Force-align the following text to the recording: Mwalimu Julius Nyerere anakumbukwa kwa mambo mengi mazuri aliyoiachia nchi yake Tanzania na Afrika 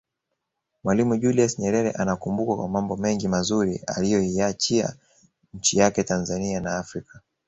Mwalimu 0.83 1.17
Julius 1.17 1.59
Nyerere 1.59 1.91
anakumbukwa 1.91 2.57
kwa 2.57 2.67
mambo 2.69 2.97
mengi 2.97 3.27
mazuri 3.27 3.81
aliyoiachia 3.87 4.95
nchi 5.53 5.77
yake 5.77 6.03
Tanzania 6.03 6.59
na 6.61 6.77
Afrika 6.77 7.19